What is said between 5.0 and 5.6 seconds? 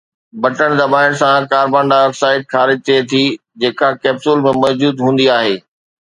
هوندي آهي.